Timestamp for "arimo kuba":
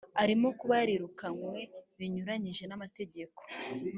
0.21-0.73